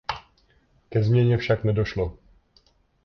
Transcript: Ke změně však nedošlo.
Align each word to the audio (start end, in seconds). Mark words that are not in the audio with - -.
Ke 0.89 1.03
změně 1.03 1.37
však 1.37 1.63
nedošlo. 1.63 2.17